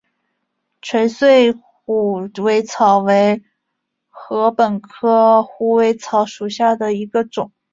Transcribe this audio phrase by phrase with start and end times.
[0.81, 3.43] 垂穗虎尾草为
[4.09, 7.51] 禾本科虎尾草属下的一个种。